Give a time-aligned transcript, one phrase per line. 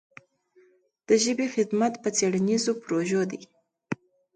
[1.07, 3.41] د ژبې خدمت په څېړنیزو پروژو دی.